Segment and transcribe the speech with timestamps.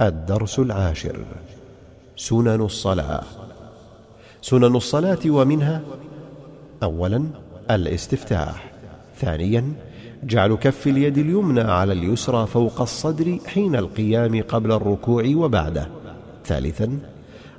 [0.00, 1.18] الدرس العاشر.
[2.16, 3.22] سنن الصلاة.
[4.42, 5.82] سنن الصلاة ومنها
[6.82, 7.24] أولا
[7.70, 8.72] الاستفتاح.
[9.16, 9.72] ثانيا
[10.24, 15.88] جعل كف اليد اليمنى على اليسرى فوق الصدر حين القيام قبل الركوع وبعده.
[16.46, 16.98] ثالثا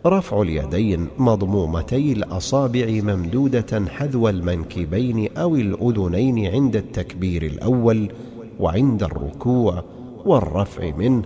[0.06, 8.12] رفع اليدين مضمومتي الأصابع ممدودة حذو المنكبين أو الأذنين عند التكبير الأول
[8.60, 9.84] وعند الركوع
[10.26, 11.24] والرفع منه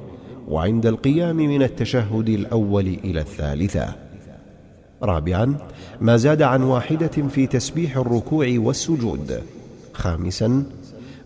[0.47, 3.95] وعند القيام من التشهد الأول إلى الثالثة.
[5.03, 5.57] رابعا
[6.01, 9.41] ما زاد عن واحدة في تسبيح الركوع والسجود.
[9.93, 10.63] خامسا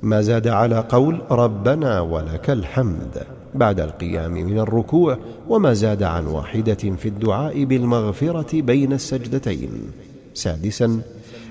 [0.02, 3.24] ما زاد على قول ربنا ولك الحمد
[3.56, 5.18] بعد القيام من الركوع
[5.50, 9.92] وما زاد عن واحدة في الدعاء بالمغفرة بين السجدتين.
[10.34, 11.02] سادسا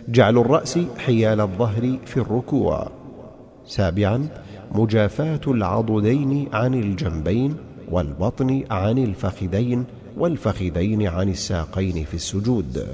[0.08, 2.88] جعل الرأس حيال الظهر في الركوع.
[3.66, 4.28] سابعا
[4.74, 7.54] مجافاة العضدين عن الجنبين
[7.90, 9.84] والبطن عن الفخذين
[10.18, 12.86] والفخذين عن الساقين في السجود.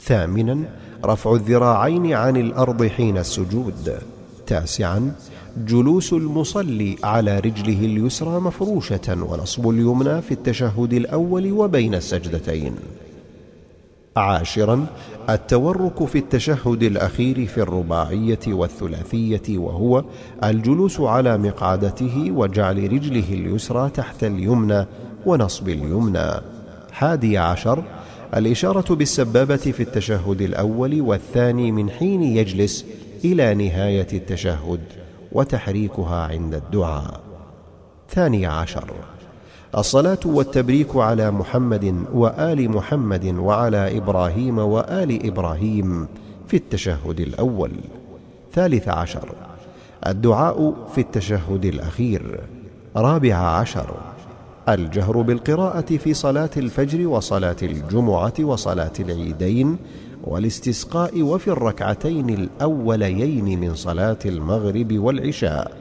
[0.00, 0.64] ثامنا
[1.04, 3.98] رفع الذراعين عن الأرض حين السجود.
[4.46, 5.12] تاسعا
[5.66, 12.74] جلوس المصلي على رجله اليسرى مفروشة ونصب اليمنى في التشهد الأول وبين السجدتين.
[14.16, 14.86] عاشرا
[15.30, 20.04] التورك في التشهد الأخير في الرباعية والثلاثية وهو
[20.44, 24.86] الجلوس على مقعدته وجعل رجله اليسرى تحت اليمنى
[25.26, 26.30] ونصب اليمنى.
[26.92, 27.82] حادي عشر
[28.36, 32.84] الإشارة بالسبابة في التشهد الأول والثاني من حين يجلس
[33.24, 34.80] إلى نهاية التشهد
[35.32, 37.20] وتحريكها عند الدعاء.
[38.10, 38.90] ثاني عشر.
[39.76, 46.08] الصلاة والتبريك على محمد وآل محمد وعلى إبراهيم وآل إبراهيم
[46.46, 47.70] في التشهد الأول.
[48.54, 49.34] ثالث عشر.
[50.06, 52.40] الدعاء في التشهد الأخير.
[52.96, 53.94] رابع عشر.
[54.68, 59.76] الجهر بالقراءة في صلاة الفجر وصلاة الجمعة وصلاة العيدين
[60.24, 65.72] والاستسقاء وفي الركعتين الأوليين من صلاة المغرب والعشاء.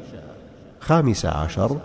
[0.79, 1.77] خامس عشر.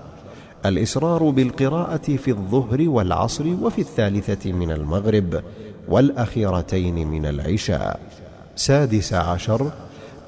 [0.66, 5.42] الإصرار بالقراءة في الظهر والعصر وفي الثالثة من المغرب
[5.88, 8.00] والأخيرتين من العشاء.
[8.56, 9.70] سادس عشر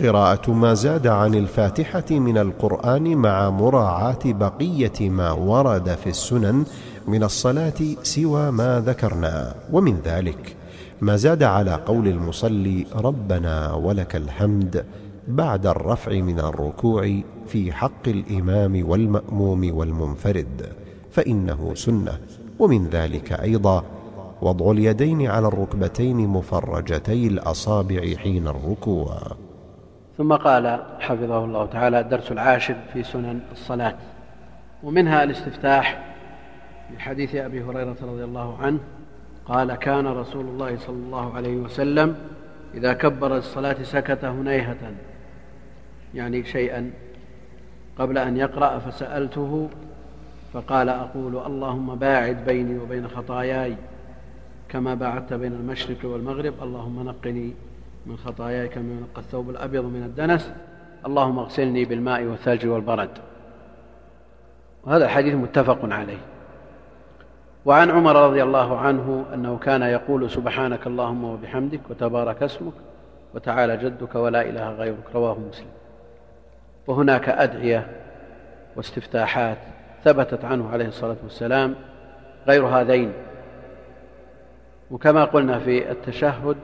[0.01, 6.65] قراءة ما زاد عن الفاتحة من القرآن مع مراعاة بقية ما ورد في السنن
[7.09, 9.55] من الصلاة سوى ما ذكرنا.
[9.73, 10.57] ومن ذلك
[11.01, 14.85] ما زاد على قول المصلي ربنا ولك الحمد
[15.29, 20.73] بعد الرفع من الركوع في حق الإمام والمأموم والمنفرد
[21.11, 22.19] فإنه سنة.
[22.59, 23.85] ومن ذلك أيضا
[24.43, 29.19] وضع اليدين على الركبتين مفرجتي الأصابع حين الركوع.
[30.19, 33.95] ثم قال حفظه الله تعالى الدرس العاشر في سنن الصلاة.
[34.83, 36.15] ومنها الاستفتاح
[36.97, 38.79] لحديث أبي هريرة رضي الله عنه
[39.47, 42.17] قال كان رسول الله صلى الله عليه وسلم
[42.75, 44.77] إذا كبر الصلاة سكت هنيهة.
[46.15, 46.91] يعني شيئا
[47.99, 49.69] قبل أن يقرأ فسألته
[50.53, 53.77] فقال أقول اللهم باعد بيني وبين خطاياي
[54.69, 56.55] كما باعدت بين المشرق والمغرب.
[56.63, 57.55] اللهم نقني
[58.07, 60.53] من خطاياي كما ينقى الثوب الأبيض من الدنس.
[61.07, 63.19] اللهم اغسلني بالماء والثلج والبرد.
[64.85, 66.19] وهذا الحديث متفق عليه.
[67.65, 72.73] وعن عمر رضي الله عنه أنه كان يقول سبحانك اللهم وبحمدك وتبارك اسمك
[73.35, 75.07] وتعالى جدك ولا إله غيرك.
[75.15, 75.82] رواه مسلم.
[76.87, 77.87] وهناك أدعية
[78.77, 79.59] واستفتاحات
[80.05, 81.75] ثبتت عنه عليه الصلاة والسلام
[82.47, 83.13] غير هذين.
[84.91, 86.57] وكما قلنا في التشهد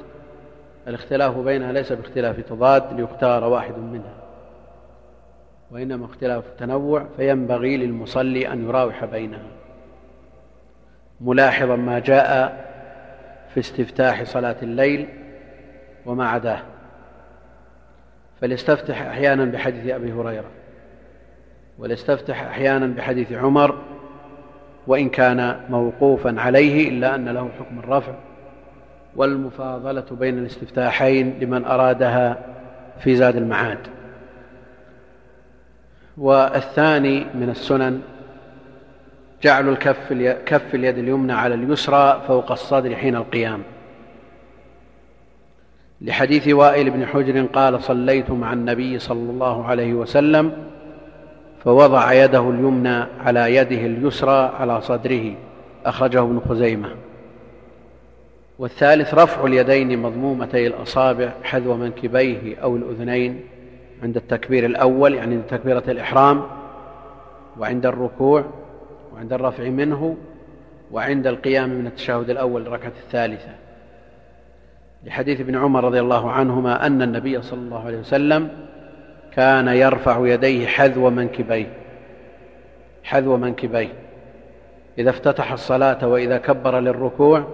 [0.89, 4.15] الاختلاف بينها ليس باختلاف تضاد ليختار واحد منها.
[5.71, 9.47] وإنما اختلاف تنوع فينبغي للمصلي أن يراوح بينها.
[11.21, 12.59] ملاحظا ما جاء
[13.55, 15.09] في استفتاح صلاة الليل
[16.07, 16.61] وما عداه.
[18.41, 20.51] فليستفتح أحيانا بحديث أبي هريرة
[21.79, 23.79] وليستفتح أحيانا بحديث عمر
[24.87, 28.13] وإن كان موقوفا عليه إلا أن له حكم الرفع.
[29.17, 32.39] والمفاضلة بين الاستفتاحين لمن أرادها
[33.01, 33.79] في زاد المعاد.
[36.19, 38.03] والثاني من السنن
[39.43, 40.13] جعل الكف
[40.47, 43.63] كف اليد اليمنى على اليسرى فوق الصدر حين القيام.
[46.01, 50.53] لحديث وائل بن حجر قال صليت مع النبي صلى الله عليه وسلم
[51.65, 55.35] فوضع يده اليمنى على يده اليسرى على صدره.
[55.87, 56.89] أخرجه ابن خزيمة.
[58.59, 63.41] والثالث رفع اليدين مضمومتي الأصابع حذو منكبيه أو الأذنين
[64.03, 66.43] عند التكبير الأول يعني عند تكبيرة الإحرام
[67.59, 68.45] وعند الركوع
[69.15, 70.17] وعند الرفع منه
[70.93, 73.68] وعند القيام من التشهد الأول الركعة الثالثة.
[75.05, 78.49] لحديث ابن عمر رضي الله عنهما أن النبي صلى الله عليه وسلم
[79.33, 81.73] كان يرفع يديه حذو منكبيه.
[83.05, 83.93] حذو منكبيه.
[84.99, 87.45] إذا افتتح الصلاة وإذا كبر للركوع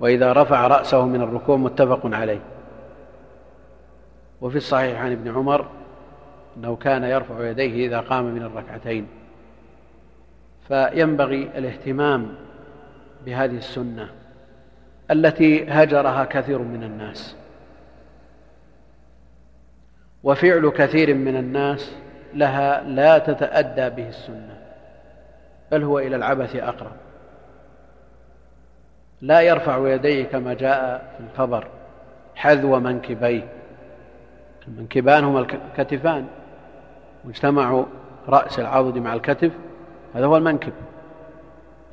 [0.00, 2.40] وإذا رفع رأسه من الركوع متفق عليه.
[4.40, 5.66] وفي الصحيح عن ابن عمر
[6.56, 9.06] أنه كان يرفع يديه إذا قام من الركعتين.
[10.68, 12.28] فينبغي الاهتمام
[13.26, 14.08] بهذه السنة.
[15.10, 17.36] التي هجرها كثير من الناس.
[20.24, 21.92] وفعل كثير من الناس
[22.34, 24.58] لها لا تتأدى به السنة
[25.72, 26.92] بل هو إلى العبث أقرب.
[29.20, 31.68] لا يرفع يديه كما جاء في الخبر
[32.34, 33.48] حذو منكبيه.
[34.68, 36.26] المنكبان هما الكتفان
[37.24, 37.84] واجتمعوا
[38.28, 39.52] رأس العضد مع الكتف
[40.14, 40.72] هذا هو المنكب.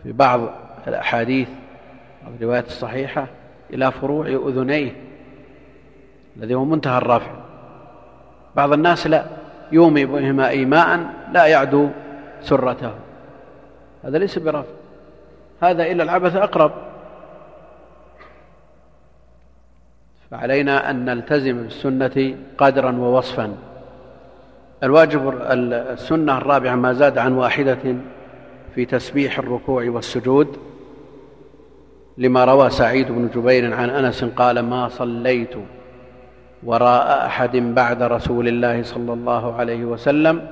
[0.03, 0.49] في بعض
[0.87, 1.49] الأحاديث
[2.27, 3.27] أو الصحيحة
[3.73, 4.91] إلى فروع أذنيه
[6.37, 7.31] الذي هو منتهى الرفع.
[8.55, 9.25] بعض الناس لا
[9.71, 10.99] يومي بهما إيماء
[11.31, 11.89] لا يعدو
[12.41, 12.91] سرته.
[14.03, 14.69] هذا ليس برفع.
[15.61, 16.71] هذا إلى العبث أقرب.
[20.31, 23.55] فعلينا أن نلتزم بالسنة قدرا ووصفا.
[24.83, 27.95] الواجب السنة الرابعة ما زاد عن واحدة
[28.75, 30.57] في تسبيح الركوع والسجود.
[32.17, 35.55] لما روى سعيد بن جبير عن أنس قال ما صليت
[36.63, 40.47] وراء أحد بعد رسول الله صلى الله عليه وسلم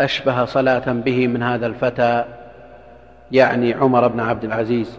[0.00, 2.24] أشبه صلاة به من هذا الفتى
[3.32, 4.98] يعني عمر بن عبد العزيز.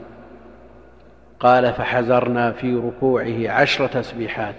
[1.40, 4.56] قال فحزرنا في ركوعه عشر تسبيحات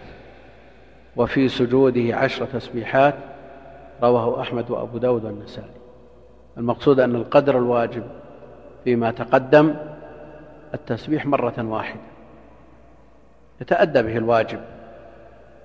[1.17, 3.15] وفي سجوده عشر تسبيحات
[4.03, 5.71] رواه أحمد وأبو داود والنسائي.
[6.59, 8.03] المقصود أن القدر الواجب
[8.85, 9.75] فيما تقدم
[10.75, 12.01] التسبيح مرة واحدة.
[13.61, 14.61] يتأدى به الواجب.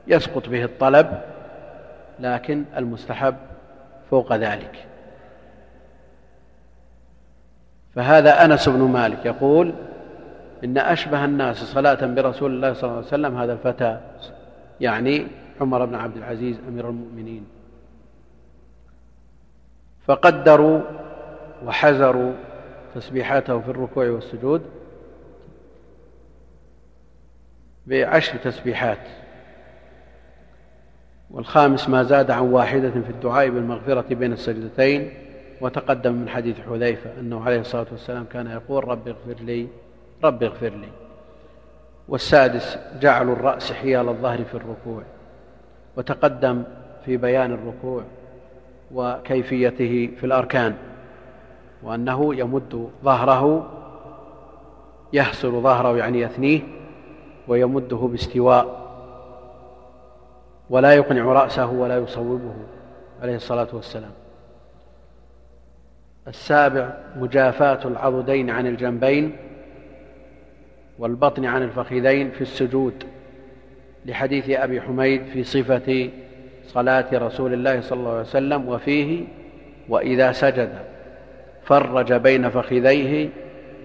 [0.07, 1.21] يسقط به الطلب.
[2.19, 3.35] لكن المستحب
[4.09, 4.85] فوق ذلك.
[7.95, 9.73] فهذا أنس بن مالك يقول
[10.63, 13.99] إن أشبه الناس صلاة برسول الله صلى الله عليه وسلم هذا الفتى
[14.81, 15.27] يعني
[15.61, 17.45] عمر بن عبد العزيز أمير المؤمنين.
[20.07, 20.81] فقدروا
[21.65, 22.33] وحزروا
[22.95, 24.61] تسبيحاته في الركوع والسجود
[27.87, 28.97] بعشر تسبيحات.
[31.31, 35.13] والخامس ما زاد عن واحدة في الدعاء بالمغفرة بين السجدتين
[35.61, 39.67] وتقدم من حديث حذيفة أنه عليه الصلاة والسلام كان يقول رب اغفر لي
[40.23, 40.89] رب اغفر لي.
[42.07, 45.03] والسادس جعل الرأس حيال الظهر في الركوع.
[45.97, 46.63] وتقدم
[47.05, 48.03] في بيان الركوع
[48.91, 50.75] وكيفيته في الأركان
[51.83, 53.69] وأنه يمد ظهره
[55.13, 56.61] يحصر ظهره يعني يثنيه
[57.47, 58.83] ويمده باستواء
[60.69, 62.53] ولا يقنع رأسه ولا يصوبه
[63.21, 64.11] عليه الصلاة والسلام.
[66.27, 69.35] السابع مجافاة العضدين عن الجنبين
[70.99, 73.03] والبطن عن الفخذين في السجود
[74.05, 76.09] لحديث أبي حميد في صفة
[76.67, 79.23] صلاة رسول الله صلى الله عليه وسلم وفيه
[79.89, 80.69] وإذا سجد
[81.63, 83.29] فرج بين فخذيه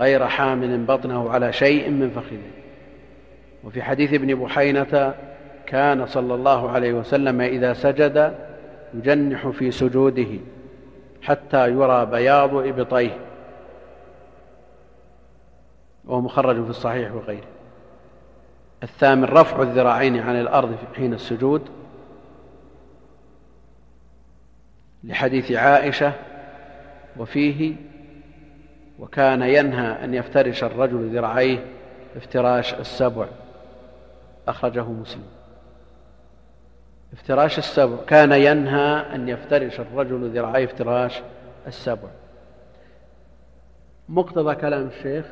[0.01, 2.58] غير حامل بطنه على شيء من فخذيه
[3.65, 5.15] وفي حديث ابن بحينة
[5.67, 8.35] كان صلى الله عليه وسلم إذا سجد
[8.95, 10.39] يجنح في سجوده
[11.23, 13.19] حتى يرى بياض إبطيه.
[16.05, 17.47] وهو مخرج في الصحيح وغيره.
[18.83, 21.69] الثامن رفع الذراعين عن الأرض حين السجود.
[25.05, 26.13] لحديث عائشة
[27.17, 27.75] وفيه
[28.99, 31.65] وكان ينهى أن يفترش الرجل ذراعيه
[32.17, 33.27] افتراش السبع.
[34.51, 35.27] أخرجه مسلم.
[37.13, 37.97] افتراش السبع.
[38.07, 41.23] كان ينهى أن يفترش الرجل ذراعي افتراش
[41.67, 42.09] السبع.
[44.09, 45.27] مقتضى كلام الشيخ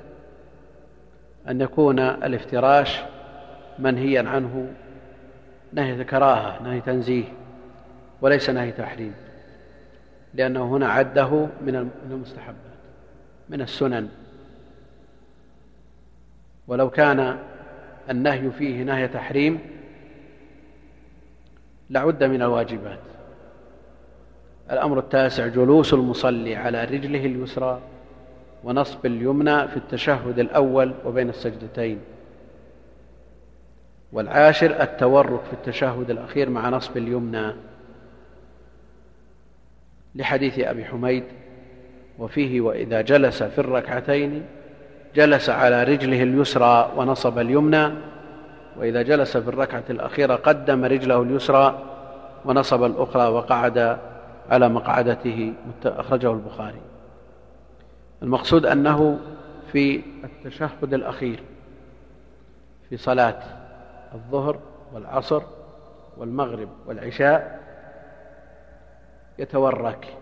[1.49, 3.00] أن يكون الافتراش
[3.78, 4.73] منهيا عنه
[5.73, 7.25] نهي كراهة نهي تنزيه
[8.20, 9.14] وليس نهي تحريم
[10.35, 12.56] لأنه هنا عده من المستحبات
[13.49, 14.08] من السنن.
[16.68, 17.38] ولو كان
[18.11, 19.59] النهي فيه نهي تحريم
[21.91, 22.99] لعد من الواجبات.
[24.71, 27.81] الأمر التاسع جلوس المصلي على رجله اليسرى
[28.65, 32.01] ونصب اليمنى في التشهد الأول وبين السجدتين.
[34.13, 37.53] والعاشر التورك في التشهد الأخير مع نصب اليمنى
[40.15, 41.25] لحديث أبي حميد.
[42.19, 44.47] وفيه وإذا جلس في الركعتين
[45.16, 47.92] جلس على رجله اليسرى ونصب اليمنى
[48.76, 51.82] وإذا جلس في الركعة الأخيرة قدم رجله اليسرى
[52.44, 53.99] ونصب الأخرى وقعد
[54.50, 55.52] على مقعدته
[55.85, 56.80] أخرجه البخاري.
[58.23, 59.18] المقصود أنه
[59.73, 61.42] في التشهد الأخير
[62.88, 63.42] في صلاة
[64.14, 64.58] الظهر
[64.92, 65.42] والعصر
[66.16, 67.61] والمغرب والعشاء
[69.38, 70.16] يتورك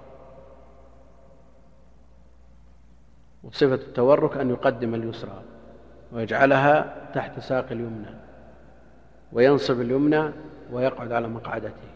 [3.45, 5.43] وصفة التورك أن يقدم اليسرى
[6.13, 8.11] ويجعلها تحت ساق اليمنى
[9.33, 10.31] وينصب اليمنى
[10.73, 11.95] ويقعد على مقعدته.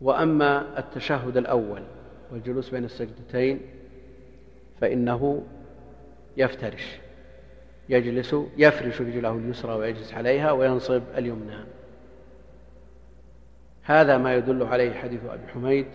[0.00, 1.82] وأما التشهد الأول
[2.32, 3.60] والجلوس بين السجدتين
[4.80, 5.46] فإنه
[6.36, 6.98] يفترش
[7.88, 11.56] يجلس يفرش رجله اليسرى ويجلس عليها وينصب اليمنى.
[13.82, 15.86] هذا ما يدل عليه حديث أبي حميد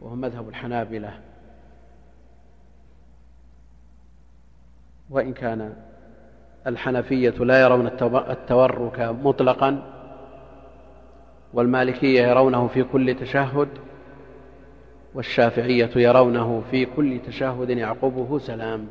[0.00, 1.20] وهو مذهب الحنابلة.
[5.10, 5.76] وإن كان
[6.66, 7.86] الحنفية لا يرون
[8.30, 9.94] التورك مطلقا
[11.52, 13.68] والمالكية يرونه في كل تشهد
[15.14, 18.88] والشافعية يرونه في كل تشهد يعقبه سلام.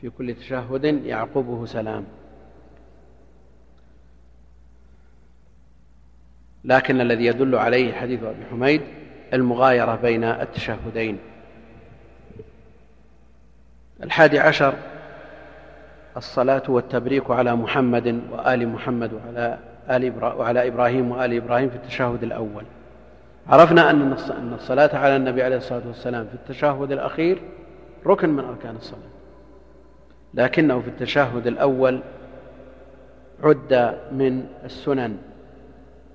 [0.00, 2.04] في كل تشهد يعقبه سلام.
[6.64, 8.82] لكن الذي يدل عليه حديث أبي حميد
[9.32, 11.18] المغايرة بين التشهدين.
[14.02, 14.74] الحادي عشر
[16.16, 19.58] الصلاة والتبريك على محمد وآل محمد وعلى
[19.90, 22.64] آل وعلى إبراهيم وآل إبراهيم في التشهد الأول.
[23.48, 27.42] عرفنا أن الصلاة على النبي عليه الصلاة والسلام في التشهد الأخير
[28.06, 29.10] ركن من أركان الصلاة.
[30.34, 32.00] لكنه في التشهد الأول
[33.42, 35.16] عد من السنن.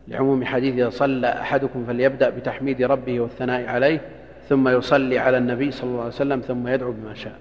[0.07, 4.01] لعموم حديث إذا صلى أحدكم فليبدأ بتحميد ربه والثناء عليه
[4.49, 7.35] ثم يصلي على النبي صلى الله عليه وسلم ثم يدعو بما شاء.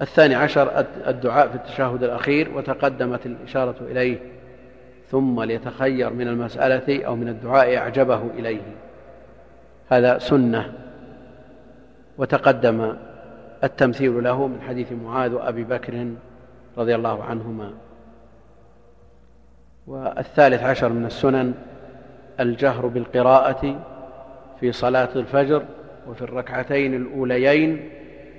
[0.00, 4.18] الثاني عشر الدعاء في التشهد الأخير وتقدمت الإشارة إليه
[5.10, 8.62] ثم ليتخير من المسألة أو من الدعاء أعجبه إليه.
[9.88, 10.72] هذا سنة.
[12.18, 12.94] وتقدم
[13.64, 16.06] التمثيل له من حديث معاذ وأبي بكر
[16.78, 17.72] رضي الله عنهما.
[19.86, 21.54] والثالث عشر من السنن
[22.40, 23.80] الجهر بالقراءة
[24.60, 25.62] في صلاة الفجر
[26.08, 27.90] وفي الركعتين الأوليين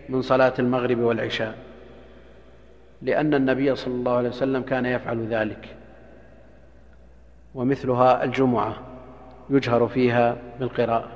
[0.10, 1.56] من صلاة المغرب والعشاء
[3.04, 5.76] لأن النبي صلى الله عليه وسلم كان يفعل ذلك.
[7.56, 8.76] ومثلها الجمعة
[9.50, 11.10] يجهر فيها بالقراءة.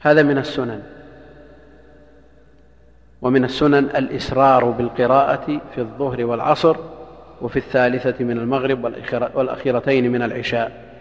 [0.00, 0.82] هذا من السنن.
[3.22, 6.76] ومن السنن الإسرار بالقراءة في الظهر والعصر
[7.42, 8.84] وفي الثالثة من المغرب
[9.34, 10.92] والأخيرتين من العشاء.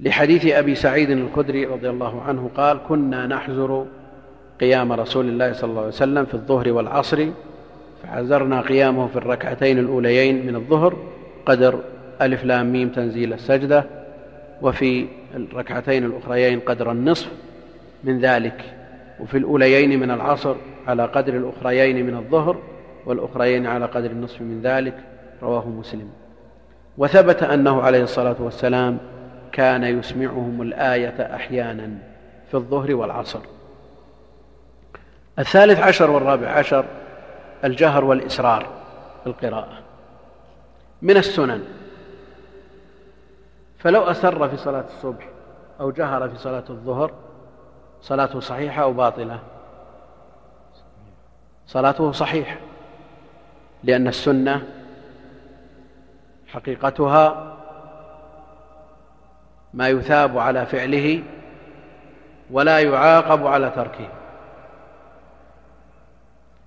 [0.00, 3.86] لحديث أبي سعيد الخدري رضي الله عنه قال كنا نحزر
[4.60, 7.26] قيام رسول الله صلى الله عليه وسلم في الظهر والعصر
[8.02, 10.96] فعزرنا قيامه في الركعتين الأوليين من الظهر
[11.46, 11.80] قدر
[12.22, 13.84] ألف لام ميم تنزيل السجدة
[14.62, 17.30] وفي الركعتين الأخريين قدر النصف
[18.04, 18.64] من ذلك
[19.20, 20.56] وفي الأوليين من العصر
[20.86, 22.56] على قدر الأخريين من الظهر
[23.08, 24.94] والأخريين على قدر النصف من ذلك
[25.42, 26.10] رواه مسلم.
[26.98, 28.98] وثبت أنه عليه الصلاة والسلام
[29.52, 31.90] كان يسمعهم الآية أحيانا
[32.48, 33.40] في الظهر والعصر.
[35.38, 36.84] الثالث عشر والرابع عشر
[37.64, 38.66] الجهر والإسرار
[39.24, 39.78] في القراءة.
[41.02, 41.64] من السنن.
[43.78, 45.28] فلو أسر في صلاة الصبح
[45.80, 47.12] أو جهر في صلاة الظهر
[48.00, 49.38] صلاته صحيحة أو باطلة؟
[51.66, 52.56] صلاته صحيحة.
[53.84, 54.62] لأن السنة
[56.46, 57.56] حقيقتها
[59.74, 61.22] ما يثاب على فعله
[62.50, 64.08] ولا يعاقب على تركه.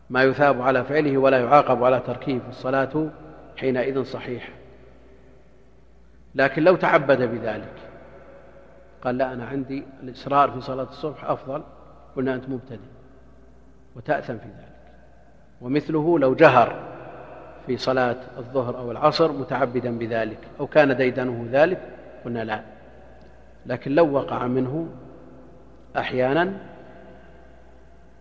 [0.09, 3.09] ما يثاب على فعله ولا يعاقب على تركه فالصلاة
[3.57, 4.53] حينئذ صحيحة
[6.35, 7.73] لكن لو تعبد بذلك
[9.01, 11.63] قال لا أنا عندي الإصرار في صلاة الصبح أفضل
[12.15, 12.79] قلنا أنت مبتدئ
[13.95, 14.71] وتأثم في ذلك.
[15.61, 16.90] ومثله لو جهر
[17.67, 21.79] في صلاة الظهر أو العصر متعبدا بذلك أو كان ديدنه ذلك؟
[22.25, 22.61] قلنا لا.
[23.65, 24.87] لكن لو وقع منه
[25.97, 26.53] أحيانا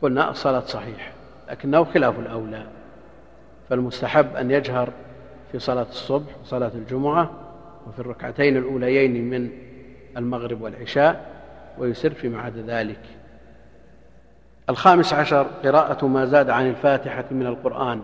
[0.02, 1.12] قلنا الصلاة صحيحة
[1.50, 2.62] لكنه خلاف الأولى.
[3.70, 4.92] فالمستحب أن يجهر
[5.52, 7.30] في صلاة الصبح وصلاة الجمعة
[7.86, 9.50] وفي الركعتين الأوليين من
[10.16, 11.26] المغرب والعشاء
[11.78, 13.00] ويسر فيما عدا ذلك.
[14.70, 18.02] الخامس عشر قراءة ما زاد عن الفاتحة من القرآن.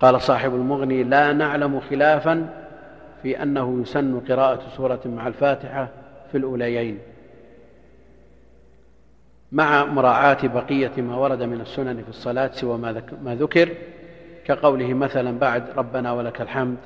[0.00, 2.48] قال صاحب المغني لا نعلم خلافا
[3.22, 5.88] في أنه يسن قراءة سورة مع الفاتحة
[6.32, 6.98] في الأوليين.
[9.52, 12.78] مع مراعاة بقية ما ورد من السنن في الصلاة سوى
[13.22, 13.68] ما ذكر
[14.44, 16.76] كقوله مثلا بعد ربنا ولك الحمد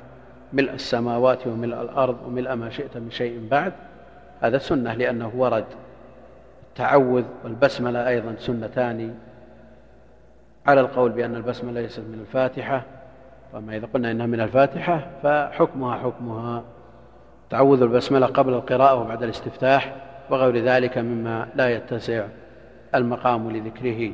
[0.53, 3.73] ملء السماوات وملء الأرض وملء ما شئت من شيء بعد
[4.41, 5.65] هذا سنة لأنه ورد.
[6.69, 9.15] التعوذ والبسملة أيضا سنتان.
[10.65, 12.83] على القول بأن البسملة ليست من الفاتحة
[13.53, 16.63] وأما إذا قلنا إنها من الفاتحة فحكمها حكمها.
[17.49, 19.95] تعوذ البسملة قبل القراءة وبعد الاستفتاح
[20.29, 22.25] وغير ذلك مما لا يتسع
[22.95, 24.13] المقام لذكره.